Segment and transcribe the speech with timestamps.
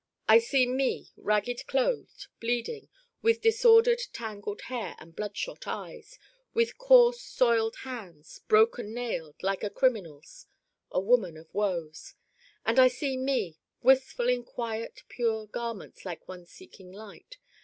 [0.27, 2.89] I see Me ragged clothed, bleeding,
[3.21, 6.17] with disordered tangled hair and bloodshot eyes,
[6.55, 10.47] with coarse soiled hands, broken nailed, like a criminal's:
[10.89, 12.15] a woman of woes.
[12.65, 17.37] And I see Me wistful in quiet pure garments like one seeking light.